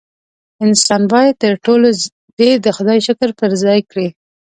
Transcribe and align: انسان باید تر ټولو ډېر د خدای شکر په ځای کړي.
انسان 0.65 1.01
باید 1.13 1.35
تر 1.43 1.53
ټولو 1.65 1.87
ډېر 2.39 2.55
د 2.61 2.67
خدای 2.77 2.99
شکر 3.07 3.29
په 3.39 3.45
ځای 3.63 3.79
کړي. 3.91 4.07